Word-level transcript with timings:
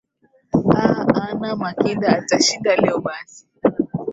a 0.79 0.83
anna 1.25 1.49
makinda 1.61 2.07
atashinda 2.19 2.71
leo 2.81 2.97
basi 3.05 3.41